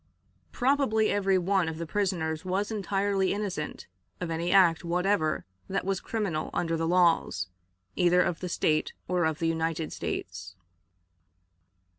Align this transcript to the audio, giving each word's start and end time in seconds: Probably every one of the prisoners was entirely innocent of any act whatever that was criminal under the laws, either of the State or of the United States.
Probably 0.51 1.11
every 1.11 1.37
one 1.37 1.69
of 1.69 1.77
the 1.77 1.85
prisoners 1.85 2.43
was 2.43 2.71
entirely 2.71 3.31
innocent 3.35 3.85
of 4.19 4.31
any 4.31 4.51
act 4.51 4.83
whatever 4.83 5.45
that 5.69 5.85
was 5.85 5.99
criminal 6.01 6.49
under 6.55 6.75
the 6.75 6.87
laws, 6.87 7.49
either 7.95 8.23
of 8.23 8.39
the 8.39 8.49
State 8.49 8.93
or 9.07 9.25
of 9.25 9.37
the 9.37 9.47
United 9.47 9.93
States. 9.93 10.55